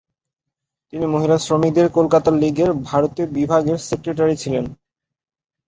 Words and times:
তিনি 0.93 1.05
মহিলা 1.05 1.37
শ্রমিকদের 1.37 1.87
কলকাতা 1.89 2.29
লিগের 2.41 2.69
ভারতীয় 2.89 3.27
বিভাগের 3.37 3.77
সেক্রেটারি 3.87 4.35
ছিলেন। 4.37 4.65